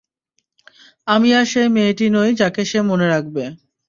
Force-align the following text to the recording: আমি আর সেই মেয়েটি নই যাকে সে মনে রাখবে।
আমি 1.07 1.29
আর 1.33 1.45
সেই 1.51 1.69
মেয়েটি 1.75 2.05
নই 2.15 2.29
যাকে 2.41 2.61
সে 2.65 2.79
মনে 2.89 3.07
রাখবে। 3.07 3.43